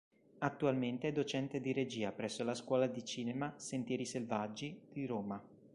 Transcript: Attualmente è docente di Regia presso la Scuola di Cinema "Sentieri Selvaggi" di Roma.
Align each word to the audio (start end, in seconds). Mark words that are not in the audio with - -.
Attualmente 0.39 1.09
è 1.09 1.11
docente 1.11 1.61
di 1.61 1.73
Regia 1.73 2.11
presso 2.11 2.43
la 2.43 2.55
Scuola 2.55 2.87
di 2.87 3.05
Cinema 3.05 3.53
"Sentieri 3.57 4.05
Selvaggi" 4.05 4.75
di 4.91 5.05
Roma. 5.05 5.39